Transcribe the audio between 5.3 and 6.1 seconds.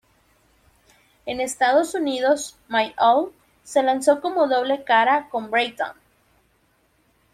"Breakdown".